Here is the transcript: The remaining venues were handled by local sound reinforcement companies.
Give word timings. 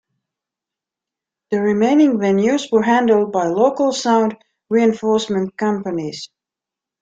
The 1.51 1.61
remaining 1.61 2.13
venues 2.17 2.71
were 2.71 2.81
handled 2.81 3.31
by 3.31 3.45
local 3.45 3.91
sound 3.91 4.35
reinforcement 4.67 5.55
companies. 5.57 6.27